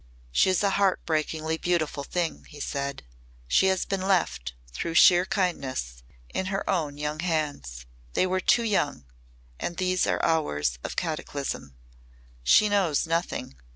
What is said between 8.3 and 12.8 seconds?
too young and these are hours of cataclysm. She